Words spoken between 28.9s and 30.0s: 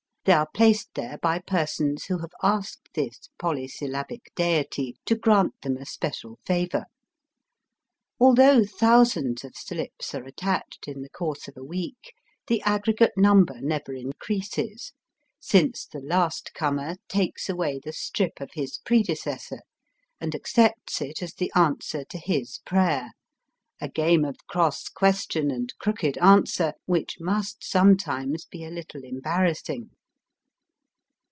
embarrassing.